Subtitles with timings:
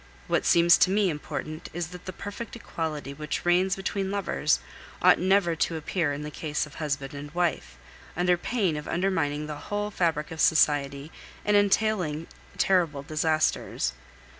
[0.25, 4.59] What seems to me important is that the perfect equality which reigns between lovers
[4.99, 7.77] ought never to appear in the case of husband and wife,
[8.17, 11.11] under pain of undermining the whole fabric of society
[11.45, 12.25] and entailing
[12.57, 13.93] terrible disasters.